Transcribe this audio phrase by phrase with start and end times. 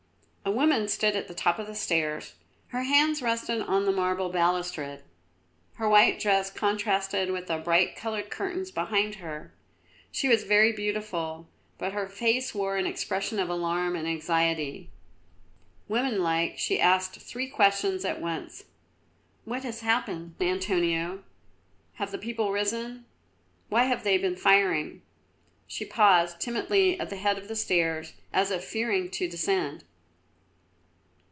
[0.43, 2.33] A woman stood at the top of the stairs.
[2.69, 5.03] Her hands rested on the marble balustrade;
[5.75, 9.53] her white dress contrasted with the bright coloured curtains behind her.
[10.11, 14.89] She was very beautiful, but her face wore an expression of alarm and anxiety.
[15.87, 18.65] Woman like she asked three questions at once.
[19.45, 21.23] "What has happened, Antonio?
[21.93, 23.05] Have the people risen?
[23.69, 25.03] Why have they been firing?"
[25.67, 29.85] She paused timidly at the head of the stairs, as if fearing to descend.